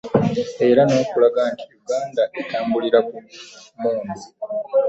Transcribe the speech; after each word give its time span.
Era 0.69 0.81
n'okulaga 0.87 1.41
nti 1.53 1.65
Uganda 1.79 2.23
etambulira 2.41 2.99
ku 3.07 3.17
mmundu 3.75 4.19